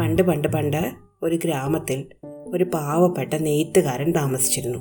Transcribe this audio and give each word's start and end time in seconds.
പണ്ട് 0.00 0.22
പണ്ട് 0.22 0.48
പണ്ട് 0.48 0.92
ഒരു 1.22 1.38
ഗ്രാമത്തിൽ 1.44 2.06
ഒരു 2.26 2.64
പാവപ്പെട്ട 2.64 3.34
നെയ്ത്തുകാരൻ 3.34 4.12
താമസിച്ചിരുന്നു. 4.12 4.78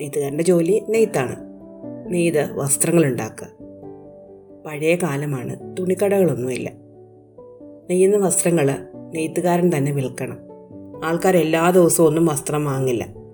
നെയ്ത്തുകാരന്റെ 0.00 0.44
ജോലി 0.44 0.82
നെയ്ത്താണ്. 0.88 1.36
നെയ്ത് 2.12 2.56
വസ്ത്രങ്ങൾ 2.56 3.04
ഉണ്ടാക്കുക 3.04 3.46
പഴയ 4.66 4.94
കാലമാണ് 4.94 5.76
തുണിക്കടകളൊന്നുമില്ല. 5.78 6.72
നെയ്യുന്ന 7.90 8.16
വസ്ത്രങ്ങൾ 8.16 8.76
നെയ്ത്തുകാരൻ 9.14 9.70
തന്നെ 9.76 9.92
വിൽക്കണം. 9.92 10.38
ആൾക്കാർ 11.04 11.36
എല്ലാ 11.36 11.70
ദിവസവും 11.70 12.06
ഒന്നും 12.06 12.26
വസ്ത്രം 12.26 12.64
വാങ്ങില്ല. 12.64 13.25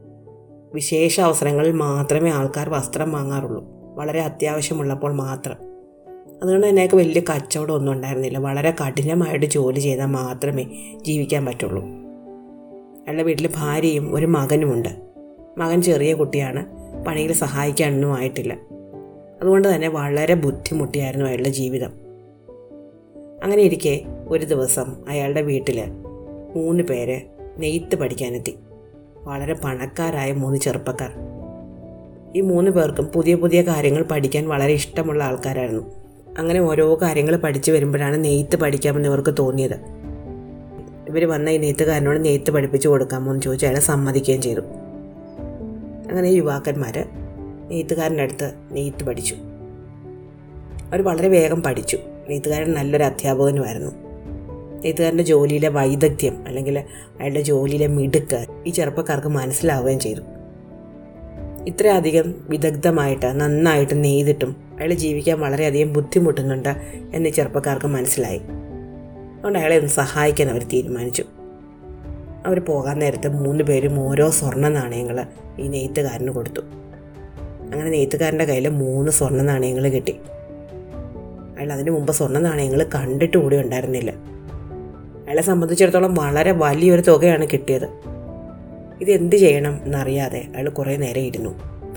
വിശേഷ 0.74 1.20
അവസരങ്ങളിൽ 1.20 1.72
മാത്രമേ 1.72 2.30
ആൾക്കാർ 2.30 2.70
വസ്ത്രം 2.70 3.12
വാങ്ങാറുള്ളൂ. 3.12 3.64
വളരെ 3.94 4.20
അത്യാവശ്യമുള്ളപ്പോൾ 4.20 5.12
മാത്രം. 5.12 5.56
അതുകൊണ്ട് 6.42 6.68
തന്നെ 6.68 6.80
അയാൾക്ക് 6.80 6.94
വലിയ 6.94 7.20
കച്ചവടം 7.20 7.74
ഒന്നും 7.74 7.92
ഉണ്ടായിരുന്നില്ല. 7.92 8.38
വളരെ 8.38 8.70
കഠിനമായിട്ട് 8.70 9.46
ജോലി 9.46 9.80
ചെയ്താൽ 9.80 10.06
മാത്രമേ 10.06 10.66
ജീവിക്കാൻ 11.06 11.46
പറ്റുള്ളൂ. 11.46 11.82
അയാളുടെ 11.82 13.22
വീട്ടിൽ 13.22 13.48
ഭാര്യയും 13.56 14.14
ഒരു 14.14 14.26
മകനുമുണ്ട് 14.26 14.88
മകൻ 15.58 15.82
ചെറിയ 15.82 16.14
കുട്ടിയാണ്. 16.14 16.66
പണിയിൽ 17.04 17.32
സഹായിക്കാനൊന്നും 17.32 18.14
ആയിട്ടില്ല. 18.14 18.56
അതുകൊണ്ട് 19.42 19.74
തന്നെ 19.74 19.88
വളരെ 19.88 20.34
ബുദ്ധിമുട്ടിയായിരുന്നു 20.34 21.26
അയാളുടെ 21.26 21.48
ജീവിതം. 21.48 21.90
അങ്ങനെ 23.42 23.62
ഇരിക്കെ 23.62 24.02
ഒരു 24.28 24.44
ദിവസം 24.44 25.08
അയാളുടെ 25.08 25.42
വീട്ടിൽ 25.42 25.82
മൂന്ന് 26.56 26.84
പേര് 26.84 27.20
നെയ്ത്ത് 27.58 27.98
പഠിക്കാനെത്തി. 27.98 28.54
വളരെ 29.24 29.54
പണക്കാരായ 29.54 30.32
മൂന്ന് 30.32 30.58
ചെറുപ്പക്കാർ. 30.58 31.12
ഈ 32.36 32.40
മൂന്ന് 32.40 32.70
പേർക്കും 32.70 33.04
പുതിയ 33.04 33.34
പുതിയ 33.34 33.62
കാര്യങ്ങൾ 33.62 34.02
പഠിക്കാൻ 34.02 34.48
വളരെ 34.48 34.72
ഇഷ്ടമുള്ള 34.72 35.24
ആൾക്കാരായിരുന്നു. 35.24 35.82
അങ്ങനെ 36.38 36.60
ഓരോ 36.60 36.98
കാര്യങ്ങൾ 37.02 37.36
പഠിച്ചു 37.36 37.72
വരുമ്പോഴാണ് 37.72 38.24
നെയ്ത്ത് 38.24 38.56
പഠിക്കാമെന്ന് 38.56 39.08
ഇവർക്ക് 39.08 39.34
തോന്നിയത്. 39.38 39.74
ഇവർ 41.08 41.24
വന്ന 41.28 41.48
ഈ 41.48 41.56
നെയ്ത്തുകാരനോട് 41.56 42.24
നെയ്ത്ത് 42.24 42.50
പഠിപ്പിച്ചു 42.50 42.88
കൊടുക്കാമോ 42.88 43.32
എന്ന് 43.32 43.42
ചോദിച്ചാൽ 43.42 43.68
അയാൾ 43.68 43.80
സമ്മതിക്കുകയും 43.80 44.42
ചെയ്തു. 44.42 44.60
അങ്ങനെ 46.10 46.28
യുവാക്കന്മാർ 46.28 47.08
നെയ്ത്തുകാരന്റെ 47.68 48.22
അടുത്ത് 48.22 48.52
നെയ്ത്ത് 48.72 49.04
പഠിച്ചു. 49.04 49.34
അവർ 50.92 51.02
വളരെ 51.02 51.28
വേഗം 51.28 51.62
പഠിച്ചു. 51.62 51.98
നെയ്ത്തുകാരൻ 52.28 52.72
നല്ലൊരു 52.72 53.04
അധ്യാപകനുമായിരുന്നു. 53.04 54.01
നെയ്ത്തുകാരന്റെ 54.84 55.24
ജോലിയിലെ 55.24 55.68
വൈദഗ്ധ്യം 55.68 56.44
അല്ലെങ്കിൽ 56.46 56.78
അയാളുടെ 57.20 57.40
ജോലിയിലെ 57.40 57.86
മിടുക്ക് 57.86 58.46
ഈ 58.66 58.70
ചെറുപ്പക്കാർക്ക് 58.70 59.26
മനസ്സിലാവുകയും 59.26 60.00
ചെയ്തു. 60.00 60.20
ഇത്രയധികം 61.66 62.34
വിദഗ്ധമായിട്ട് 62.48 63.26
നന്നായിട്ട് 63.26 64.04
നെയ്തിട്ടും 64.04 64.56
അയാൾ 64.78 64.92
ജീവിക്കാൻ 64.92 65.40
വളരെയധികം 65.40 65.92
ബുദ്ധിമുട്ടുന്നുണ്ട് 65.92 66.68
എന്ന് 67.14 67.30
ചെറുപ്പക്കാർക്ക് 67.30 67.86
മനസ്സിലായി. 67.86 68.38
അതുകൊണ്ട് 68.38 69.58
അയാളെ 69.58 69.76
ഒന്ന് 69.76 69.88
സഹായിക്കാൻ 69.88 70.50
അവർ 70.50 70.62
തീരുമാനിച്ചു. 70.62 71.24
അവർ 72.46 72.60
പോകാൻ 72.60 72.98
നേരത്ത് 72.98 73.28
മൂന്ന് 73.28 73.64
പേരും 73.64 74.00
ഓരോ 74.00 74.30
സ്വർണ 74.30 74.68
നാണയങ്ങൾ 74.68 75.26
ഈ 75.58 75.68
നെയ്ത്തുകാരന് 75.68 76.28
കൊടുത്തു. 76.28 76.60
അങ്ങനെ 77.60 77.90
നെയ്ത്തുകാരന്റെ 77.90 78.44
കയ്യിൽ 78.44 78.68
മൂന്ന് 78.68 79.12
സ്വർണ 79.12 79.42
നാണയങ്ങൾ 79.42 79.88
കിട്ടി. 79.88 80.16
അയാൾ 81.58 81.72
അതിനു 81.72 81.90
മുമ്പ് 81.90 82.12
സ്വർണ 82.12 82.38
നാണയങ്ങൾ 82.38 82.86
കണ്ടിട്ട് 82.94 83.36
കൂടി 83.38 83.56
ഉണ്ടായിരുന്നില്ല. 83.56 84.31
അയാളെ 85.32 85.42
സംബന്ധിച്ചിടത്തോളം 85.42 86.14
വളരെ 86.14 86.52
വലിയൊരു 86.52 87.00
തുകയാണ് 87.00 87.46
കിട്ടിയത്. 87.52 87.84
ഇത് 89.00 89.10
എന്ത് 89.10 89.36
ചെയ്യണം 89.36 89.80
എന്നറിയാതെ 89.84 90.44
അയാൾ 90.54 90.68
കുറേ 90.68 90.96
നേരം 90.96 91.20
ഇരുന്നു. 91.20 91.50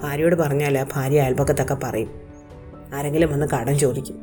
ഭാര്യയോട് 0.04 0.36
പറഞ്ഞാൽ 0.36 0.86
ഭാര്യ 0.94 1.22
അയൽപക്കത്തൊക്കെ 1.22 1.78
പറയും. 1.84 2.10
ആരെങ്കിലും 2.94 3.32
വന്ന് 3.32 3.48
കടം 3.54 3.80
ചോദിക്കും. 3.80 4.16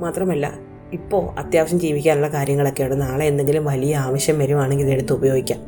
മാത്രമല്ല 0.00 0.58
ഇപ്പോൾ 0.92 1.40
അത്യാവശ്യം 1.40 1.80
ജീവിക്കാനുള്ള 1.80 2.28
കാര്യങ്ങളൊക്കെയാണ് 2.28 3.02
നാളെ 3.02 3.26
എന്തെങ്കിലും 3.26 3.64
വലിയ 3.64 3.96
ആവശ്യം 3.96 4.38
വരുവാണെങ്കിൽ 4.38 4.84
ഇതെടുത്ത് 4.84 5.12
ഉപയോഗിക്കാം 5.12 5.60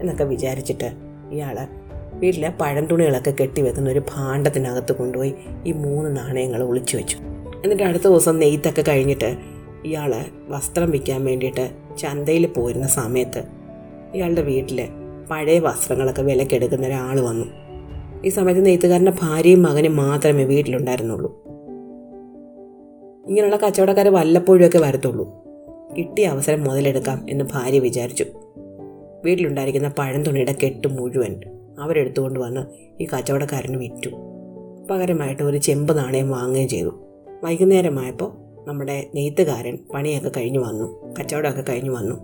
എന്നൊക്കെ 0.00 0.24
വിചാരിച്ചിട്ട് 0.24 0.92
ഇയാൾ 1.32 1.66
വീട്ടിലെ 2.14 2.52
പഴം 2.60 2.86
തുണികളൊക്കെ 2.86 3.30
കെട്ടിവെക്കുന്ന 3.30 3.90
ഒരു 3.90 4.02
ഭാണ്ഡത്തിനകത്ത് 4.14 4.92
കൊണ്ടുപോയി 4.92 5.34
ഈ 5.66 5.72
മൂന്ന് 5.72 6.16
നാണയങ്ങൾ 6.16 6.62
ഒളിച്ചു 6.62 6.96
വെച്ചു. 6.96 7.16
എന്നിട്ട് 7.64 7.82
അടുത്ത 7.82 8.02
ദിവസം 8.02 8.38
നെയ്ത്തൊക്കെ 8.38 8.84
കഴിഞ്ഞിട്ട് 8.88 9.59
ഇയാൾ 9.84 10.14
വസ്ത്രം 10.48 10.90
വിൽക്കാൻ 10.90 11.24
വേണ്ടിയിട്ട് 11.24 11.70
ചന്തയിൽ 11.98 12.46
പോയിരുന്ന 12.46 12.86
സമയത്ത് 12.86 13.44
ഇയാളുടെ 14.14 14.42
വീട്ടിൽ 14.42 14.88
പഴയ 15.30 15.58
വസ്ത്രങ്ങളൊക്കെ 15.58 16.22
വിലക്കെടുക്കുന്ന 16.22 16.86
ഒരാൾ 16.86 17.20
വന്നു. 17.20 17.46
ഈ 18.24 18.28
സമയത്ത് 18.28 18.66
നെയ്ത്തുകാരന്റെ 18.66 19.12
ഭാര്യയും 19.22 19.62
മകനും 19.62 19.96
മാത്രമേ 19.96 20.44
വീട്ടിലുണ്ടായിരുന്നുള്ളൂ. 20.44 21.44
ഇങ്ങനെയുള്ള 23.26 23.56
കച്ചവടക്കാർ 23.56 24.08
വല്ലപ്പോഴുമൊക്കെ 24.08 24.78
വരത്തുള്ളൂ. 24.78 25.44
കിട്ടിയ 25.98 26.26
അവസരം 26.26 26.64
മുതലെടുക്കാം 26.64 27.26
എന്ന് 27.30 27.44
ഭാര്യ 27.52 27.78
വിചാരിച്ചു. 27.78 28.24
വീട്ടിലുണ്ടായിരിക്കുന്ന 29.24 29.92
പഴം 29.98 30.22
തുണിയുടെ 30.22 30.56
കെട്ട് 30.64 30.88
മുഴുവൻ 30.88 31.40
അവരെടുത്തുകൊണ്ട് 31.80 32.40
വന്ന് 32.40 32.60
ഈ 33.02 33.06
കച്ചവടക്കാരന് 33.06 33.76
വിറ്റു. 33.76 34.10
പകരമായിട്ട് 34.90 35.42
ഒരു 35.42 35.56
ചെമ്പ് 35.56 35.98
നാണയം 35.98 36.30
വാങ്ങുകയും 36.30 36.68
ചെയ്തു. 36.68 36.90
വൈകുന്നേരമായപ്പോൾ 37.44 38.49
നമ്മുടെ 38.70 39.10
നെയ്ത്തുകാരൻ 39.14 39.78
പണിയൊക്കെ 39.94 40.30
കഴിഞ്ഞു 40.36 40.58
വന്നു. 40.58 41.14
കച്ചവടമൊക്കെ 41.20 41.64
കഴിഞ്ഞു 41.68 41.90
വന്നു. 41.90 42.14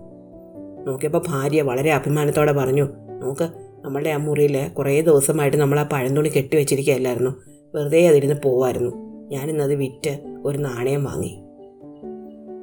നോക്കിയപ്പോൾ 0.86 1.22
ഭാര്യ 1.28 1.62
വളരെ 1.62 1.92
അഭിമാനത്തോടെ 1.92 2.52
പറഞ്ഞു 2.52 2.88
നോക്ക് 3.22 3.48
നമ്മളുടെ 3.84 4.10
ആ 4.10 4.16
മുറിയിൽ 4.16 4.68
കുറേ 4.68 5.00
ദിവസമായിട്ട് 5.00 5.56
നമ്മൾ 5.56 5.80
ആ 5.80 5.82
പഴന്തുണി 5.82 6.28
കെട്ടിവെച്ചിരിക്കുകയല്ലായിരുന്നു. 6.28 7.30
വെറുതെ 7.74 8.08
അതിരുന്ന് 8.08 8.34
പോവായിരുന്നു. 8.44 8.96
ഞാനിന്നത് 9.30 9.74
വിറ്റ് 9.74 10.18
ഒരു 10.44 10.58
നാണയം 10.58 11.04
വാങ്ങി. 11.04 11.38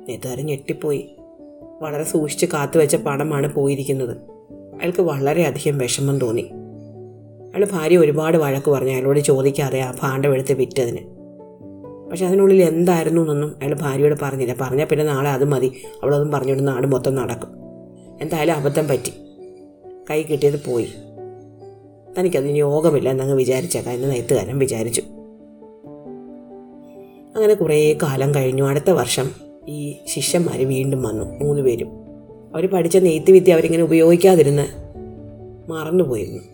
നെയ്ത്തുകാരൻ 0.07 0.45
ഞെട്ടിപ്പോയി. 0.45 1.15
വളരെ 1.81 2.03
സൂക്ഷിച്ച് 2.03 2.45
കാത്തു 2.45 2.77
വെച്ച 2.77 2.95
പണമാണ് 2.95 3.53
പോയിരിക്കുന്നത്. 3.53 4.17
അയാൾക്ക് 4.53 5.01
വളരെയധികം 5.01 5.77
വിഷമം 5.77 6.19
തോന്നി. 6.19 6.49
അയാൾ 7.55 7.65
ഭാര്യ 7.71 7.97
ഒരുപാട് 7.97 8.37
വഴക്ക് 8.37 8.71
പറഞ്ഞു. 8.71 8.91
അയാളോട് 8.91 9.19
ചോദിക്കാതെ 9.19 9.79
ആ 9.79 9.93
ഭാണ്ഡം 10.01 10.33
എടുത്ത് 10.33 10.53
വിറ്റതിന്. 10.53 11.22
പക്ഷെ 12.13 12.25
അതിനുള്ളിൽ 12.25 12.63
എന്തായിരുന്നു 12.63 13.21
എന്നൊന്നും 13.21 13.55
അയാൾ 13.61 13.73
ഭാര്യയോട് 13.73 14.15
പറഞ്ഞില്ല. 14.21 14.55
പറഞ്ഞാൽ 14.61 14.85
പിന്നെ 14.85 15.05
നാളെ 15.05 15.29
അത് 15.29 15.43
മതി. 15.43 15.71
അവളതും 16.03 16.31
പറഞ്ഞുകൊണ്ട് 16.31 16.67
നാട് 16.67 16.87
മൊത്തം 16.87 17.15
നടക്കും. 17.15 17.47
എന്തായാലും 18.21 18.53
അബദ്ധം 18.53 18.87
പറ്റി. 18.87 19.13
കൈ 20.09 20.23
കിട്ടിയത് 20.23 20.65
പോയി. 20.65 20.87
തനിക്കതിന് 22.19 22.57
യോഗമില്ല 22.57 23.09
എന്നങ്ങ് 23.09 23.35
വിചാരിച്ചേക്കാം. 23.35 23.93
എന്ന് 23.93 24.11
നെയ്ത്തുകാരൻ 24.11 24.59
വിചാരിച്ചു. 24.59 25.01
അങ്ങനെ 27.35 27.53
കുറേ 27.53 27.93
കാലം 28.03 28.35
കഴിഞ്ഞു. 28.35 28.63
അടുത്ത 28.63 28.89
വർഷം 28.89 29.29
ഈ 29.67 29.95
ശിഷ്യന്മാർ 30.07 30.67
വീണ്ടും 30.67 31.03
വന്നു. 31.03 31.39
മൂന്ന് 31.43 31.61
പേരും. 31.61 31.87
അവർ 32.53 32.67
പഠിച്ച 32.67 32.97
നെയ്ത്ത് 32.97 33.31
വിദ്യ 33.31 33.53
അവരിങ്ങനെ 33.53 33.83
ഉപയോഗിക്കാതിരുന്ന് 33.83 34.65
മറന്നുപോയിരുന്നു. 35.71 36.52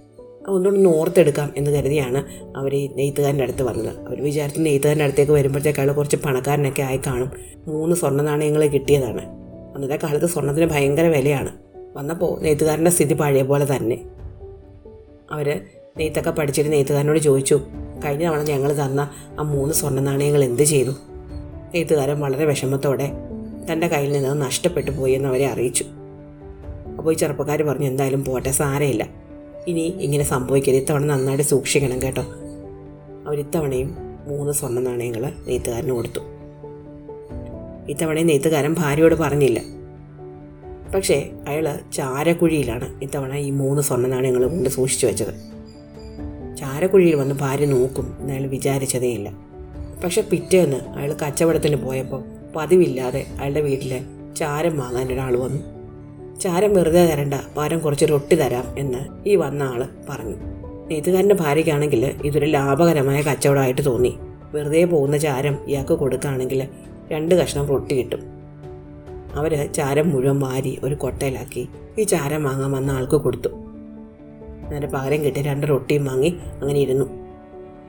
ഒന്നുകൊണ്ടൊന്ന് 0.50 0.90
ഓർത്തെടുക്കാം 0.90 1.54
എന്ന് 1.58 1.72
കരുതിയാണ് 1.72 2.24
അവർ 2.58 2.76
ഈ 2.76 2.88
നെയ്ത്തുകാരന്റെ 2.88 3.44
അടുത്ത് 3.44 3.64
വന്നത്. 3.64 4.08
അവർ 4.08 4.24
വിചാരിച്ചു 4.24 4.60
നെയ്ത്തുകാരന്റെ 4.60 5.04
അടുത്തേക്ക് 5.04 5.32
വരുമ്പോഴത്തേക്ക് 5.32 5.80
അയാൾ 5.80 5.92
കുറച്ച് 5.92 6.16
പണക്കാരനൊക്കെ 6.16 6.82
ആയി 6.82 7.00
കാണും. 7.08 7.32
മൂന്ന് 7.68 7.96
സ്വർണ 7.96 8.22
നാണയങ്ങൾ 8.22 8.66
കിട്ടിയതാണ്. 8.66 9.26
അന്നത്തെ 9.76 10.00
കാലത്ത് 10.04 10.26
സ്വർണത്തിന് 10.26 10.66
ഭയങ്കര 10.66 11.06
വിലയാണ്. 11.06 11.50
വന്നപ്പോൾ 11.98 12.42
നെയ്ത്തുകാരന്റെ 12.42 12.92
സ്ഥിതി 12.92 13.14
പഴയ 13.14 13.42
പോലെ 13.42 13.76
തന്നെ. 13.76 14.04
അവർ 15.32 15.62
നെയ്ത്തൊക്കെ 15.98 16.32
പഠിച്ചിട്ട് 16.32 16.72
നെയ്ത്തുകാരനോട് 16.72 17.20
ചോദിച്ചു 17.20 17.62
കഴിഞ്ഞ 18.06 18.26
തവണ 18.26 18.44
ഞങ്ങൾ 18.44 18.74
തന്ന 18.74 19.10
ആ 19.40 19.42
മൂന്ന് 19.42 19.74
സ്വർണ 19.74 20.00
നാണയങ്ങൾ 20.00 20.44
എന്ത് 20.44 20.64
ചെയ്തു? 20.64 20.92
നെയ്ത്തുകാരൻ 21.74 22.20
വളരെ 22.20 22.46
വിഷമത്തോടെ 22.46 23.12
തന്റെ 23.72 23.88
കയ്യിൽ 23.88 24.14
നിന്ന് 24.14 24.42
നഷ്ടപ്പെട്ടു 24.42 24.92
പോയി 24.92 25.14
എന്ന് 25.14 25.30
അവരെ 25.30 25.48
അറിയിച്ചു. 25.48 25.86
അപ്പോൾ 26.98 27.12
ഈ 27.12 27.16
ചെറുപ്പക്കാർ 27.16 27.64
പറഞ്ഞു 27.64 27.86
എന്തായാലും 27.88 28.26
പോട്ടെ 28.26 28.52
സാരമില്ല. 28.52 29.29
ഇനി 29.70 29.80
ഇങ്ങനെ 29.80 30.24
സംഭവിക്കരുത്. 30.24 30.80
ഇത്തവണ 30.80 31.06
നന്നായിട്ട് 31.06 31.44
സൂക്ഷിക്കണം 31.44 32.02
കേട്ടോ. 32.02 32.22
അവരിത്തവണയും 33.28 33.96
മൂന്ന് 34.28 34.54
സ്വർണ 34.54 34.80
നാണയങ്ങൾ 34.80 35.34
നെയ്ത്തുകാരന് 35.48 35.92
കൊടുത്തു. 35.92 36.20
ഇത്തവണയും 37.90 38.28
നെയ്ത്തുകാരൻ 38.28 38.74
ഭാര്യയോട് 38.74 39.16
പറഞ്ഞില്ല. 39.16 39.62
പക്ഷേ 40.96 41.30
അയാൾ 41.48 41.80
ചാരക്കുഴിയിലാണ് 41.94 43.04
ഇത്തവണ 43.04 43.36
ഈ 43.36 43.50
മൂന്ന് 43.50 43.82
സ്വർണ 43.82 44.08
നാണയങ്ങൾ 44.08 44.48
കൊണ്ട് 44.48 44.70
സൂക്ഷിച്ചു 44.70 45.08
വെച്ചത്. 45.08 45.34
ചാരക്കുഴിയിൽ 46.58 47.16
വന്ന് 47.16 47.36
ഭാര്യ 47.36 47.66
നോക്കും 47.66 48.18
എന്ന് 48.20 48.34
അയാൾ 48.34 48.48
വിചാരിച്ചതേയില്ല 48.48 49.32
പക്ഷെ 50.04 50.22
പിറ്റേന്ന് 50.22 50.78
അയാൾ 50.78 51.14
കച്ചവടത്തിന് 51.14 51.76
പോയപ്പോൾ 51.76 52.24
പതിവില്ലാതെ 52.56 53.26
അയാളുടെ 53.40 53.62
വീട്ടിൽ 53.62 54.06
ചാരം 54.36 54.78
വാങ്ങാൻ 54.78 55.14
ഒരാൾ 55.14 55.38
വന്നു. 55.38 55.79
ചാരം 56.42 56.74
വെറുതെ 56.74 57.06
തരണ്ട 57.06 57.34
പകരം 57.58 57.80
കുറച്ച് 57.80 58.06
റൊട്ടി 58.06 58.36
തരാം 58.36 58.64
എന്ന് 58.78 59.30
ഈ 59.30 59.36
വന്ന 59.36 59.64
ആൾ 59.64 59.88
പറഞ്ഞു. 60.10 60.36
നെയ്ത്തുകാരന്റെ 60.88 61.36
ഭാര്യയ്ക്കാണെങ്കിൽ 61.36 62.16
ഇതൊരു 62.24 62.46
ലാഭകരമായ 62.46 63.22
കച്ചവടമായിട്ട് 63.22 63.86
തോന്നി. 63.86 64.20
വെറുതെ 64.54 64.86
പോകുന്ന 64.86 65.18
ചാരം 65.18 65.58
ഇയാൾക്ക് 65.68 65.94
കൊടുക്കുകയാണെങ്കിൽ 65.94 66.68
രണ്ട് 67.12 67.36
കഷ്ണം 67.36 67.66
റൊട്ടി 67.66 67.98
കിട്ടും. 67.98 68.20
അവർ 69.34 69.74
ചാരം 69.74 70.10
മുഴുവൻ 70.10 70.40
വാരി 70.40 70.80
ഒരു 70.84 70.96
കൊട്ടയിലാക്കി 70.96 71.68
ഈ 72.00 72.04
ചാരം 72.04 72.44
വാങ്ങാൻ 72.44 72.72
വന്ന 72.72 72.92
ആൾക്ക് 72.92 73.16
കൊടുത്തു. 73.16 73.50
എന്നിട്ട് 74.68 74.88
പകരം 74.88 75.26
കിട്ടി 75.26 75.42
രണ്ട് 75.42 75.68
റൊട്ടിയും 75.68 76.06
വാങ്ങി 76.06 76.38
അങ്ങനെ 76.62 76.80
ഇരുന്നു. 76.80 77.06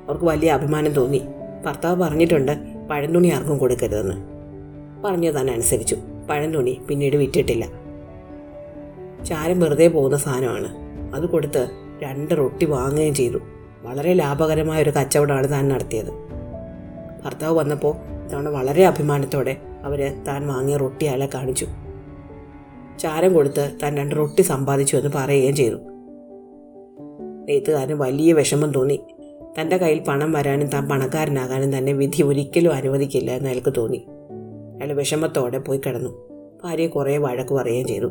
അവർക്ക് 0.09 0.25
വലിയ 0.25 0.51
അഭിമാനം 0.51 0.93
തോന്നി. 0.93 1.23
ഭർത്താവ് 1.67 2.03
പറഞ്ഞിട്ടുണ്ട് 2.03 2.59
പഴന്തുണി 2.91 3.29
ആർക്കും 3.29 3.59
കൊടുക്കരുതെന്ന്. 3.59 4.15
പറഞ്ഞു 5.05 5.41
തന്നെ 5.41 5.53
അനുസരിച്ചു 5.53 5.97
പഴന്തുണി 6.31 6.81
പിന്നീട് 6.89 7.17
വിറ്റിട്ടില്ല. 7.17 7.80
ചാരം 9.25 9.61
വെറുതെ 9.61 9.89
പോകുന്ന 9.89 10.17
സാധനമാണ്. 10.17 10.69
അത് 11.15 11.27
കൊടുത്ത് 11.27 11.69
രണ്ട് 12.03 12.39
റൊട്ടി 12.39 12.67
വാങ്ങുകയും 12.67 13.15
ചെയ്തു. 13.15 13.39
വളരെ 13.83 14.15
ലാഭകരമായ 14.15 14.83
ഒരു 14.83 14.91
കച്ചവടമാണ് 14.91 15.51
താൻ 15.51 15.69
നടത്തിയത്. 15.69 16.11
ഭർത്താവ് 17.25 17.59
വന്നപ്പോൾ 17.59 17.97
ഇത്തവണ 18.25 18.49
വളരെ 18.49 18.87
അഭിമാനത്തോടെ 18.87 19.57
അവർ 19.83 20.25
താൻ 20.29 20.47
വാങ്ങിയ 20.47 20.77
റൊട്ടി 20.77 21.07
അയാളെ 21.07 21.29
കാണിച്ചു. 21.35 21.67
ചാരം 22.99 23.35
കൊടുത്ത് 23.35 23.73
താൻ 23.83 23.97
രണ്ട് 23.97 24.15
റൊട്ടി 24.15 24.43
സമ്പാദിച്ചു 24.43 24.97
എന്ന് 24.97 25.11
പറയുകയും 25.15 25.57
ചെയ്തു. 25.57 25.75
നെയ്ത്തുകാരന് 27.49 27.93
വലിയ 27.93 28.33
വിഷമം 28.33 28.73
തോന്നി. 28.73 29.01
തന്റെ 29.61 29.77
കയ്യിൽ 29.77 30.05
പണം 30.09 30.33
വരാനും 30.33 30.69
താൻ 30.69 30.89
പണക്കാരനാകാനും 30.89 31.79
തന്നെ 31.79 31.93
വിധി 31.93 32.23
ഒരിക്കലും 32.23 32.75
അനുവദിക്കില്ല 32.75 33.31
എന്ന് 33.31 33.51
അയാൾക്ക് 33.51 33.73
തോന്നി. 33.77 34.05
അയാൾ 34.83 34.93
വിഷമത്തോടെ 34.93 35.59
പോയി 35.59 35.81
കിടന്നു. 35.87 36.29
ഭാര്യയെ 36.65 36.89
കുറേ 36.89 37.19
വഴക്ക് 37.19 37.55
പറയുകയും 37.55 37.87
ചെയ്തു. 37.87 38.11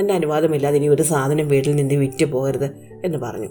തന്റെ 0.00 0.14
അനുവാദമില്ലാതെ 0.14 0.76
ഇനി 0.76 0.88
ഒരു 0.88 1.02
സാധനം 1.02 1.48
വീട്ടിൽ 1.48 1.76
നിന്ന് 1.76 1.94
വിറ്റ് 1.94 2.24
പോകരുത് 2.24 2.64
എന്ന് 3.04 3.18
പറഞ്ഞു. 3.18 3.48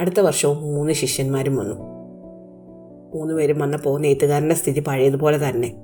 അടുത്ത 0.00 0.20
വർഷവും 0.20 0.56
മൂന്ന് 0.56 0.92
ശിഷ്യന്മാരും 0.92 1.56
വന്നു. 1.56 1.74
മൂന്ന് 3.14 3.34
പേരും 3.34 3.58
വന്നപ്പോൾ 3.58 4.00
നെയ്ത്തുകാരന്റെ 4.00 4.54
സ്ഥിതി 4.54 4.80
പഴയതുപോലെ 4.80 5.48
തന്നെ. 5.48 5.74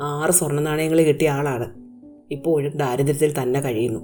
ആറ് 0.00 0.30
സ്വർണ 0.30 0.60
നാണയങ്ങൾ 0.60 1.02
കിട്ടിയ 1.02 1.30
ആളാണ്. 1.30 1.74
ഇപ്പോഴും 2.30 2.76
ദാരിദ്ര്യത്തിൽ 2.76 3.42
തന്നെ 3.42 3.60
കഴിയുന്നു. 3.60 4.00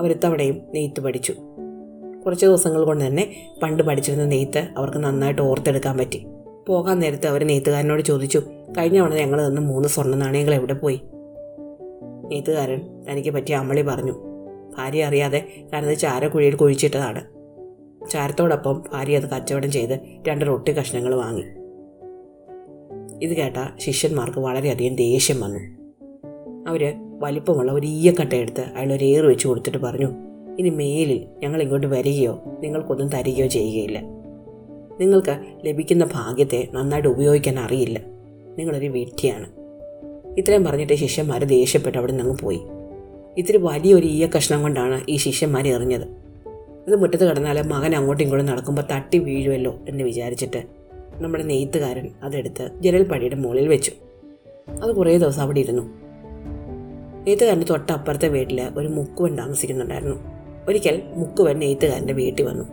അവരിത്തവണയും 0.00 0.60
നെയ്ത്ത് 0.74 1.00
പഠിച്ചു. 1.00 1.34
കുറച്ച് 2.26 2.46
ദിവസങ്ങൾ 2.46 2.84
കൊണ്ട് 2.84 3.06
തന്നെ 3.06 3.50
പണ്ട് 3.62 3.82
പഠിച്ചിരുന്ന 3.82 4.24
നെയ്ത്ത് 4.24 4.68
അവർക്ക് 4.76 4.98
നന്നായിട്ട് 4.98 5.42
ഓർത്തെടുക്കാൻ 5.42 5.98
പറ്റി. 5.98 6.26
പോകാൻ 6.68 6.98
നേരത്ത് 6.98 7.26
അവർ 7.26 7.44
നെയ്ത്തുകാരനോട് 7.44 8.02
ചോദിച്ചു 8.02 8.42
കഴിഞ്ഞ 8.78 8.98
തവണ 9.00 9.14
ഞങ്ങൾ 9.14 9.46
തന്ന 9.46 9.60
മൂന്ന് 9.60 9.88
സ്വർണ 9.88 10.14
നാണയങ്ങൾ 10.14 10.54
എവിടെ 10.54 10.74
പോയി? 10.74 11.00
നെയ്ത്തുകാരൻ 12.32 12.80
തനിക്ക് 13.10 13.30
പറ്റിയ 13.30 13.54
അമ്മളി 13.54 13.82
പറഞ്ഞു. 13.82 14.12
ഭാര്യ 14.78 15.04
അറിയാതെ 15.04 15.46
താനത് 15.72 15.98
ചാരക്കുഴിയിൽ 15.98 16.54
കുഴിച്ചിട്ടതാണ്. 16.54 17.22
ചാരത്തോടൊപ്പം 18.10 18.84
ഭാര്യ 18.92 19.16
അത് 19.16 19.30
കച്ചവടം 19.30 19.70
ചെയ്ത് 19.70 20.00
രണ്ട് 20.28 20.44
റൊട്ടി 20.44 20.72
കഷ്ണങ്ങൾ 20.72 21.14
വാങ്ങി. 21.14 21.44
ഇത് 23.22 23.36
കേട്ട 23.36 23.80
ശിഷ്യന്മാർക്ക് 23.80 24.38
വളരെയധികം 24.38 24.96
ദേഷ്യം 24.96 25.40
വന്നു. 25.40 25.60
അവർ 26.68 26.94
വലിപ്പമുള്ള 27.20 27.72
ഒരു 27.72 27.86
ഈയക്കട്ട 27.86 28.32
എടുത്ത് 28.32 28.64
ഒരു 28.92 29.04
ഏറ് 29.04 29.24
വെച്ച് 29.24 29.48
കൊടുത്തിട്ട് 29.48 29.78
പറഞ്ഞു 29.78 30.06
ഇനി 30.58 30.70
മേലിൽ 30.70 31.26
ഞങ്ങൾ 31.42 31.62
ഇങ്ങോട്ട് 31.62 31.86
വരികയോ 31.86 32.42
നിങ്ങൾക്കൊന്നും 32.60 33.08
തരികയോ 33.08 33.46
ചെയ്യുകയില്ല. 33.46 34.02
നിങ്ങൾക്ക് 35.00 35.38
ലഭിക്കുന്ന 35.66 36.04
ഭാഗ്യത്തെ 36.04 36.68
നന്നായിട്ട് 36.72 37.08
ഉപയോഗിക്കാൻ 37.08 37.58
അറിയില്ല. 37.58 38.00
നിങ്ങളൊരു 38.58 38.86
വിഡ്ഢിയാണ് 38.86 39.61
ഇത്രയും 40.38 40.64
പറഞ്ഞിട്ട് 40.64 40.92
ശിഷ്യന്മാർ 40.92 41.44
ദേഷ്യപ്പെട്ട് 41.44 41.98
അവിടെ 41.98 42.12
നിന്ന് 42.12 42.38
പോയി. 42.38 42.60
ഇത്തിരി 43.38 43.56
വലിയൊരു 43.56 44.06
ഈയ 44.06 44.28
കഷ്ണം 44.36 44.62
കൊണ്ടാണ് 44.62 45.00
ഈ 45.08 45.16
ശിഷ്യന്മാർ 45.16 45.68
എറിഞ്ഞത്. 45.68 46.04
ഇത് 46.86 46.96
മുറ്റത്ത് 46.96 47.30
കിടന്നാൽ 47.30 47.62
മകൻ 47.62 47.96
അങ്ങോട്ടും 47.96 48.24
ഇങ്ങോട്ടും 48.24 48.46
നടക്കുമ്പോൾ 48.46 48.82
തട്ടി 48.82 49.18
വീഴുമല്ലോ 49.18 49.78
എന്ന് 49.88 50.04
വിചാരിച്ചിട്ട് 50.04 50.62
നമ്മുടെ 51.16 51.44
നെയ്ത്തുകാരൻ 51.44 52.08
അതെടുത്ത് 52.22 52.70
ജനൽപ്പടിയുടെ 52.80 53.34
മുകളിൽ 53.34 53.68
വെച്ചു. 53.68 53.92
അത് 54.68 54.92
കുറേ 54.92 55.18
ദിവസം 55.18 55.42
അവിടെ 55.42 55.60
ഇരുന്നു. 55.60 55.82
നെയ്ത്തുകാരന്റെ 57.26 57.66
തൊട്ടപ്പുറത്തെ 57.70 58.28
വീട്ടിൽ 58.28 58.60
ഒരു 58.76 58.88
മുക്കുവൻ 58.88 59.36
താമസിക്കുന്നുണ്ടായിരുന്നു. 59.36 60.16
ഒരിക്കൽ 60.68 61.02
മുക്കുവൻ 61.14 61.58
നെയ്ത്തുകാരന്റെ 61.58 62.12
വീട്ടിൽ 62.12 62.44
വന്നു. 62.44 62.64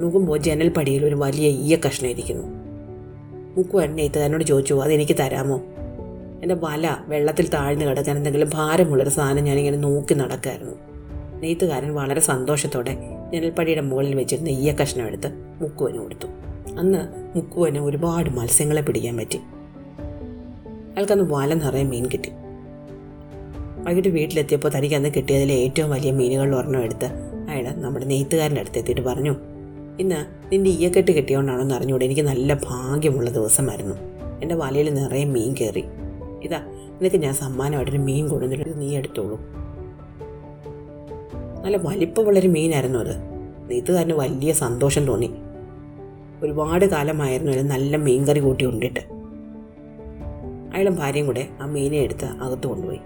നോക്കുമ്പോൾ 0.00 0.38
ജനൽപ്പടിയിൽ 0.38 1.06
ഒരു 1.06 1.14
വലിയ 1.14 1.48
ഈയ 1.48 1.76
കഷ്ണം 1.86 2.10
ഇരിക്കുന്നു. 2.10 2.48
മുക്കുവൻ 3.56 3.96
നെയ്ത്തുകാരനോട് 3.96 4.44
ചോദിച്ചു 4.44 4.74
അതെനിക്ക് 4.74 5.16
തരാമോ? 5.20 5.60
എന്റെ 6.42 6.54
വല 6.54 6.96
വെള്ളത്തിൽ 7.06 7.48
താഴ്ന്നു 7.48 7.84
കിടക്കാൻ 7.84 8.16
എന്തെങ്കിലും 8.16 8.50
ഭാരമുള്ളൊരു 8.54 9.10
സാധനം 9.10 9.44
ഞാനിങ്ങനെ 9.44 9.76
നോക്കി 9.76 10.14
നടക്കായിരുന്നു. 10.14 10.74
നെയ്ത്തുകാരൻ 11.40 11.94
വളരെ 11.94 12.20
സന്തോഷത്തോടെ 12.20 12.96
ജനൽപ്പടിയുടെ 13.32 13.80
മുകളിൽ 13.80 14.14
വെച്ചിരുന്ന 14.14 14.48
ഈയ 14.48 14.72
കഷ്ണം 14.72 15.06
എടുത്ത് 15.06 15.28
മുക്കുവന് 15.60 15.98
കൊടുത്തു. 15.98 16.26
അന്ന് 16.78 16.98
മുക്കുവന് 17.36 17.78
ഒരുപാട് 17.78 18.30
മത്സ്യങ്ങളെ 18.30 18.82
പിടിക്കാൻ 18.82 19.16
പറ്റി. 19.16 19.36
അയാൾക്കന്ന് 20.94 21.24
വല 21.34 21.54
നിറയെ 21.54 21.82
മീൻ 21.82 22.06
കിട്ടി. 22.06 22.30
വൈകിട്ട് 23.86 24.08
വീട്ടിലെത്തിയപ്പോൾ 24.08 24.68
തനിക്ക് 24.68 24.94
അന്ന് 24.94 25.08
കിട്ടിയതിലെ 25.16 25.54
ഏറ്റവും 25.54 25.90
വലിയ 25.90 26.10
മീനുകളിൽ 26.12 26.54
ഒരെണ്ണം 26.54 26.82
എടുത്ത് 26.82 27.08
അയാൾ 27.48 27.74
നമ്മുടെ 27.76 28.06
നെയ്ത്തുകാരന്റെ 28.06 28.60
അടുത്ത് 28.60 28.78
എത്തിയിട്ട് 28.78 29.02
പറഞ്ഞു 29.02 29.36
ഇന്ന് 30.00 30.26
നിന്റെ 30.52 30.70
ഈയക്കെട്ട് 30.70 31.12
കിട്ടിയോണ്ടാണോ 31.12 31.60
എന്ന് 31.60 31.74
അറിഞ്ഞുകൂടെ 31.74 32.04
എനിക്ക് 32.04 32.22
നല്ല 32.22 32.54
ഭാഗ്യമുള്ള 32.54 33.30
ദിവസമായിരുന്നു. 33.30 33.96
എന്റെ 34.42 34.54
വലയിൽ 34.54 34.94
നിറയെ 34.94 35.24
മീൻ 35.24 35.54
കയറി. 35.60 35.84
ഇതാ 36.42 36.58
നിനക്ക് 37.00 37.16
ഞാൻ 37.16 37.34
സമ്മാനമായിട്ടൊരു 37.34 37.98
മീൻ 37.98 38.28
കൊണ്ടുവന്നിട്ട് 38.28 38.80
നീ 38.80 38.96
എടുത്തോളൂ. 38.96 39.40
നല്ല 41.64 41.76
വലിപ്പമുള്ളൊരു 41.76 42.48
മീനായിരുന്നു 42.48 42.98
അത്. 42.98 43.16
നെയ്ത്തുകാരന് 43.70 44.12
വലിയ 44.12 44.52
സന്തോഷം 44.52 45.06
തോന്നി. 45.06 45.30
ഒരുപാട് 46.42 46.84
കാലമായിരുന്നു 46.84 47.52
അതിൽ 47.52 47.66
നല്ല 47.66 47.96
മീൻകറി 47.96 48.40
കൂട്ടി 48.40 48.64
ഉണ്ടിട്ട്. 48.64 49.00
അയാളും 50.74 50.96
ഭാര്യയും 50.96 51.26
കൂടെ 51.26 51.48
ആ 51.60 51.66
മീനെ 51.66 51.96
എടുത്ത് 51.96 52.24
അകത്ത് 52.24 52.66
കൊണ്ടുപോയി. 52.66 53.00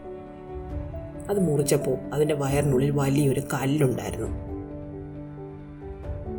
അത് 1.29 1.41
മുറിച്ചപ്പോൾ 1.41 1.97
അതിന്റെ 2.13 2.35
വയറിനുള്ളിൽ 2.35 2.91
വലിയൊരു 2.91 3.41
കല്ലുണ്ടായിരുന്നു. 3.41 4.53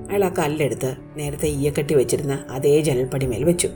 അയാൾ 0.09 0.23
ആ 0.23 0.33
കല്ലെടുത്ത് 0.39 0.97
നേരത്തെ 1.15 1.47
ഈയക്കെട്ടി 1.47 1.93
വെച്ചിരുന്ന 1.93 2.45
അതേ 2.49 2.81
ജനൽപ്പടി 2.81 3.25
മേൽ 3.25 3.43
വെച്ചു 3.43 3.69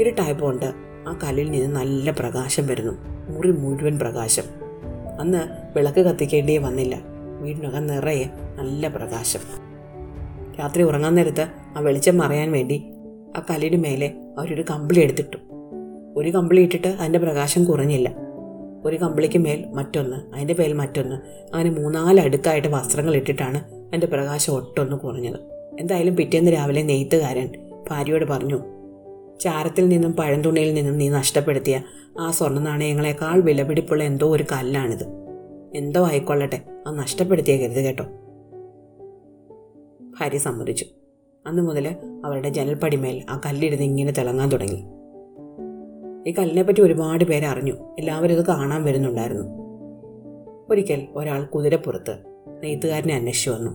ഇരുട്ടായപ്പോണ്ട് 0.00 0.93
ആ 1.06 1.18
കല്ലിൽ 1.24 1.50
നിന്ന് 1.50 1.76
നല്ല 1.76 2.10
പ്രകാശം 2.10 2.66
വരുന്നു. 2.66 2.92
മുറി 3.32 3.50
മുഴുവൻ 3.50 3.98
പ്രകാശം. 3.98 4.42
അന്ന് 5.20 5.38
വിളക്ക് 5.76 6.00
കത്തിക്കേണ്ടിയേ 6.00 6.58
വന്നില്ല. 6.58 7.00
വീടിനകം 7.40 7.86
നിറയെ 7.86 8.24
നല്ല 8.58 8.88
പ്രകാശം. 8.88 9.40
രാത്രി 10.60 10.82
ഉറങ്ങാൻ 10.82 11.14
നേരത്ത് 11.14 11.48
ആ 11.76 11.80
വെളിച്ചം 11.80 12.18
മറയാൻ 12.18 12.52
വേണ്ടി 12.52 12.84
ആ 13.36 13.42
കല്ലിന് 13.50 13.84
മേലെ 13.84 14.14
അവരൊരു 14.38 14.64
കമ്പിളി 14.70 15.00
എടുത്തിട്ടു. 15.00 15.36
ഒരു 16.16 16.30
കമ്പിളി 16.30 16.60
ഇട്ടിട്ട് 16.60 16.88
അതിന്റെ 16.88 17.18
പ്രകാശം 17.18 17.64
കുറഞ്ഞില്ല. 17.64 18.14
ഒരു 18.84 18.96
കമ്പിളിക്ക് 18.96 19.38
മേൽ 19.38 19.64
മറ്റൊന്ന് 19.72 20.16
അതിന്റെ 20.34 20.56
മേൽ 20.58 20.72
മറ്റൊന്ന് 20.72 21.16
അങ്ങനെ 21.54 21.70
മൂന്നാൽ 21.70 22.20
അടുക്കായിട്ട് 22.20 22.68
വസ്ത്രങ്ങൾ 22.68 23.16
ഇട്ടിട്ടാണ് 23.16 23.58
അതിന്റെ 23.74 24.06
പ്രകാശം 24.06 24.52
ഒട്ടൊന്ന് 24.52 24.96
കുറഞ്ഞത്. 24.96 25.40
എന്തായാലും 25.80 26.16
പിറ്റേന്ന് 26.16 26.50
രാവിലെ 26.52 26.82
നെയ്ത്തുകാരൻ 26.82 27.52
ഭാര്യയോട് 27.90 28.24
പറഞ്ഞു 28.24 28.73
ചാരത്തിൽ 29.40 29.88
നിന്നും 29.88 30.12
പഴന്തുണിയിൽ 30.12 30.74
നിന്നും 30.74 30.98
നീ 30.98 31.08
നഷ്ടപ്പെടുത്തിയ 31.08 31.82
ആ 32.20 32.30
സ്വർണ 32.30 32.58
നാണയങ്ങളെക്കാൾ 32.58 33.40
വിലപിടിപ്പുള്ള 33.40 34.04
എന്തോ 34.04 34.36
ഒരു 34.36 34.42
കല്ലാണിത്. 34.42 35.04
എന്തോ 35.74 36.06
ആയിക്കൊള്ളട്ടെ 36.06 36.60
അത് 36.86 36.98
നഷ്ടപ്പെടുത്തിയ 36.98 37.56
കരുത് 37.56 37.84
കേട്ടോ. 37.84 38.04
ഭാര്യ 40.20 40.38
സമ്മതിച്ചു. 40.38 40.84
അന്നു 41.46 41.62
മുതൽ 41.62 41.96
അവരുടെ 42.24 42.48
ജനൽപ്പടിമേൽ 42.48 43.22
ആ 43.30 43.40
കല്ലിരുന്ന് 43.46 43.84
ഇങ്ങനെ 43.84 44.12
തിളങ്ങാൻ 44.12 44.48
തുടങ്ങി. 44.48 44.84
ഈ 46.30 46.34
കല്ലിനെപ്പറ്റി 46.38 46.80
ഒരുപാട് 46.80 47.24
പേര് 47.24 47.44
അറിഞ്ഞു. 47.44 47.72
എല്ലാവരും 47.98 48.34
ഇത് 48.34 48.46
കാണാൻ 48.46 48.84
വരുന്നുണ്ടായിരുന്നു. 48.84 49.44
ഒരിക്കൽ 50.70 51.06
ഒരാൾ 51.14 51.44
കുതിരപ്പുറത്ത് 51.44 52.16
നെയ്ത്തുകാരനെ 52.62 53.14
അന്വേഷിച്ചു 53.14 53.50
വന്നു. 53.50 53.70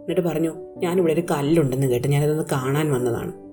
എന്നിട്ട് 0.00 0.20
പറഞ്ഞു 0.20 0.54
ഞാനിവിടെ 0.76 1.12
ഒരു 1.12 1.20
കല്ലുണ്ടെന്ന് 1.20 1.86
കേട്ട് 1.86 2.08
ഞാനിതൊന്ന് 2.08 2.42
കാണാൻ 2.52 2.92
വന്നതാണ്. 2.92 3.47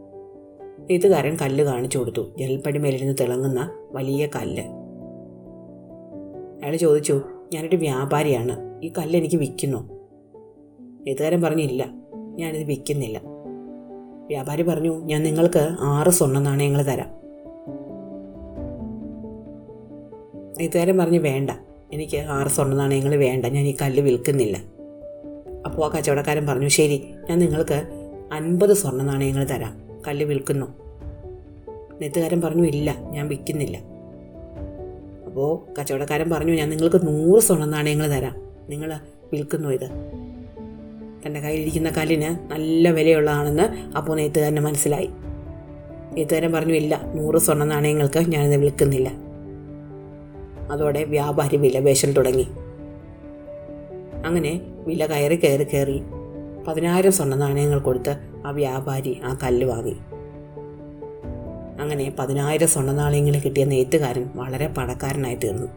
നെയ്ത്തുകാരൻ 0.90 1.38
കല്ല് 1.42 1.64
കാണിച്ചു 1.64 1.98
കൊടുത്തു. 1.98 2.34
ജനൽപ്പടി 2.38 2.78
നിന്ന് 2.78 3.16
തിളങ്ങുന്ന 3.20 3.72
വലിയ 3.92 4.28
കല്ല്. 4.36 4.64
അയാൾ 6.64 6.76
ചോദിച്ചു 6.76 7.22
ഞാനൊരു 7.54 7.76
വ്യാപാരിയാണ്. 7.76 8.82
ഈ 8.84 8.94
കല്ല് 8.98 9.20
എനിക്ക് 9.20 9.36
വിൽക്കുന്നു. 9.36 9.90
നെയ്ത്തുകാരൻ 10.82 11.42
പറഞ്ഞു 11.42 11.64
ഇല്ല 11.64 11.86
ഞാനിത് 12.16 12.64
വിൽക്കുന്നില്ല. 12.64 13.22
വ്യാപാരി 14.28 14.64
പറഞ്ഞു 14.64 15.06
ഞാൻ 15.06 15.24
നിങ്ങൾക്ക് 15.24 15.68
ആറ് 15.80 16.10
സ്വർണ 16.10 16.40
നാണയങ്ങൾ 16.40 16.82
തരാം. 16.82 17.08
നെയ്ത്തുകാരൻ 20.58 20.98
പറഞ്ഞു 20.98 21.20
വേണ്ട 21.20 21.50
എനിക്ക് 21.94 22.18
ആറ് 22.18 22.48
സ്വർണ 22.48 22.74
നാണയങ്ങൾ 22.74 23.16
വേണ്ട 23.16 23.46
ഞാൻ 23.46 23.66
ഈ 23.66 23.76
കല്ല് 23.82 24.02
വിൽക്കുന്നില്ല. 24.02 24.58
അപ്പോൾ 25.66 25.92
ആ 25.92 25.98
കച്ചവടക്കാരൻ 25.98 26.48
പറഞ്ഞു 26.48 26.68
ശരി 26.68 27.14
ഞാൻ 27.30 27.40
നിങ്ങൾക്ക് 27.40 27.84
അൻപത് 28.32 28.74
സ്വർണ 28.74 29.04
നാണയങ്ങൾ 29.04 29.44
തരാം. 29.44 29.85
കല്ല് 30.08 30.26
വിൽക്കുന്നു. 30.26 30.66
നെയ്ത്തുകാരൻ 32.02 32.42
പറഞ്ഞു 32.42 32.68
ഇല്ല 32.68 32.96
ഞാൻ 33.12 33.28
വിൽക്കുന്നില്ല. 33.28 33.78
അപ്പോൾ 35.26 35.80
കച്ചവടക്കാരൻ 35.80 36.30
പറഞ്ഞു 36.30 36.54
ഞാൻ 36.54 36.70
നിങ്ങൾക്ക് 36.70 37.08
നൂറ് 37.08 37.42
സ്വർണ 37.42 37.66
നാണയങ്ങൾ 37.66 38.08
തരാം. 38.08 38.36
നിങ്ങൾ 38.70 39.00
വിൽക്കുന്നു 39.34 39.70
ഇത്. 39.70 39.90
തന്റെ 41.28 41.40
കയ്യിലിരിക്കുന്ന 41.40 41.90
കല്ലിന് 41.90 42.52
നല്ല 42.52 42.90
വിലയുള്ളതാണെന്ന് 42.90 43.98
അപ്പോൾ 43.98 44.18
നെയ്ത്തുകാരന് 44.18 44.60
മനസ്സിലായി. 44.60 45.10
നെയ്ത്തുകാരൻ 46.14 46.52
പറഞ്ഞു 46.52 46.74
ഇല്ല 46.74 47.02
നൂറ് 47.16 47.38
സ്വർണ 47.38 47.64
നാണയങ്ങൾക്ക് 47.64 48.20
ഞാനിത് 48.20 48.62
വിൽക്കുന്നില്ല. 48.62 49.12
അതോടെ 50.72 51.04
വ്യാപാരി 51.04 51.58
വില 51.58 51.80
പേശൽ 51.80 52.14
തുടങ്ങി. 52.14 52.48
അങ്ങനെ 54.26 54.62
വില 54.88 55.06
കയറി 55.06 55.36
കയറി 55.36 55.64
കയറി 55.64 56.02
പതിനായിരം 56.68 57.12
സ്വർണ 57.12 57.36
നാണയങ്ങൾ 57.36 57.80
കൊടുത്ത് 57.80 58.35
ആ 58.46 58.52
വ്യാപാരി 58.52 59.22
ആ 59.24 59.38
കല്ല് 59.44 59.66
വാങ്ങി. 59.66 59.96
അങ്ങനെ 61.82 62.14
പതിനായിരം 62.20 62.68
സ്വർണ 62.68 62.92
നാണയങ്ങൾ 62.92 63.40
കിട്ടിയ 63.40 63.66
നെയ്ത്തുകാരൻ 63.66 64.30
വളരെ 64.36 64.68
പണക്കാരനായി 64.68 65.36
തീർന്നു. 65.36 65.68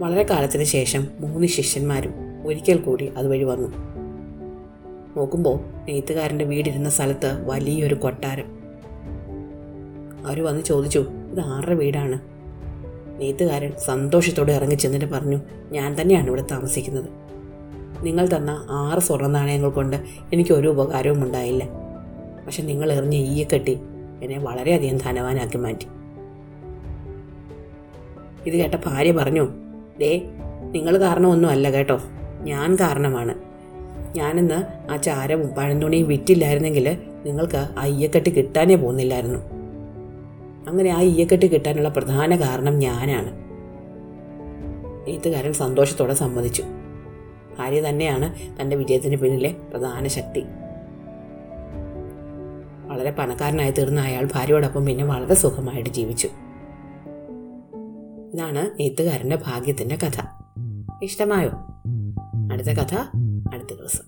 വളരെ 0.00 0.22
കാലത്തിന് 0.22 0.64
ശേഷം 0.64 1.08
മൂന്ന് 1.20 1.46
ശിഷ്യന്മാരും 1.46 2.14
ഒരിക്കൽ 2.46 2.76
കൂടി 2.76 3.12
അതുവഴി 3.16 3.44
വന്നു. 3.44 3.68
നോക്കുമ്പോൾ 5.16 5.60
നെയ്ത്തുകാരന്റെ 5.84 6.44
വീടിരുന്ന 6.44 6.90
സ്ഥലത്ത് 6.90 7.48
വലിയൊരു 7.48 7.94
കൊട്ടാരം. 7.94 8.58
അവർ 10.26 10.40
വന്ന് 10.44 10.62
ചോദിച്ചു 10.62 10.98
ഇത് 11.32 11.40
ആരുടെ 11.40 11.74
വീടാണ്? 11.74 12.18
നെയ്ത്തുകാരൻ 13.20 13.72
സന്തോഷത്തോടെ 13.78 14.52
ഇറങ്ങി 14.52 14.74
ചെന്നിട്ട് 14.74 15.06
പറഞ്ഞു 15.06 15.40
ഞാൻ 15.70 16.00
തന്നെയാണ് 16.00 16.26
ഇവിടെ 16.26 16.44
താമസിക്കുന്നത്. 16.50 17.27
നിങ്ങൾ 18.02 18.28
തന്ന 18.36 18.66
ആറ് 18.70 18.98
സ്വർണ 18.98 19.26
നാണയങ്ങൾ 19.26 19.68
കൊണ്ട് 19.68 19.96
എനിക്ക് 20.32 20.52
ഒരു 20.52 20.68
ഉപകാരവും 20.68 21.24
ഉണ്ടായില്ല. 21.24 21.64
പക്ഷെ 22.46 22.62
നിങ്ങൾ 22.62 22.92
എറിഞ്ഞ 22.92 23.14
ഈയെ 23.14 23.44
കെട്ടി 23.44 23.78
എന്നെ 24.22 24.38
വളരെയധികം 24.38 24.96
ധനവാനാക്കി 24.96 25.56
മാറ്റി. 25.56 25.86
ഇത് 28.46 28.54
കേട്ട 28.54 28.74
ഭാര്യ 28.86 29.12
പറഞ്ഞു 29.12 29.48
ദേ 29.98 30.28
നിങ്ങൾ 30.62 30.98
കാരണമൊന്നും 30.98 31.48
അല്ല 31.48 31.70
കേട്ടോ. 31.70 32.00
ഞാൻ 32.40 32.76
കാരണമാണ്. 32.76 33.34
ഞാനിന്ന് 34.16 34.90
ആ 34.92 34.96
ചാരവും 34.96 35.48
പഴന്തുണിയും 35.48 36.08
വിറ്റില്ലായിരുന്നെങ്കിൽ 36.08 36.98
നിങ്ങൾക്ക് 37.26 37.68
ആ 37.78 37.86
ഈയക്കെട്ട് 37.86 38.28
കിട്ടാനേ 38.28 38.74
പോകുന്നില്ലായിരുന്നു. 38.74 39.38
അങ്ങനെ 40.68 40.90
ആ 40.90 41.00
ഈയക്കെട്ട് 41.00 41.46
കിട്ടാനുള്ള 41.46 41.88
പ്രധാന 41.88 42.36
കാരണം 42.36 42.78
ഞാനാണ്. 42.78 43.48
എഴുത്തുകാരൻ 45.10 45.52
സന്തോഷത്തോടെ 45.52 46.14
സമ്മതിച്ചു. 46.14 46.64
ഭാര്യ 47.58 47.80
തന്നെയാണ് 47.80 48.34
തന്റെ 48.60 48.76
വിജയത്തിന് 48.76 49.16
പിന്നിലെ 49.16 49.56
പ്രധാന 49.70 50.06
ശക്തി. 50.06 50.44
വളരെ 52.86 53.10
പണക്കാരനായി 53.10 53.70
തീർന്ന 53.70 54.00
അയാൾ 54.00 54.28
ഭാര്യയോടൊപ്പം 54.34 54.84
പിന്നെ 54.84 55.04
വളരെ 55.04 55.34
സുഖമായിട്ട് 55.34 55.90
ജീവിച്ചു. 55.90 56.28
ഇതാണ് 58.34 58.82
എഴുത്തുകാരന്റെ 58.82 59.36
ഭാഗ്യത്തിന്റെ 59.36 59.96
കഥ. 59.96 60.22
ഇഷ്ടമായോ? 61.02 61.50
അടുത്ത 62.52 62.68
കഥ 62.68 62.94
അടുത്ത 63.54 63.78
ദിവസം. 63.78 64.07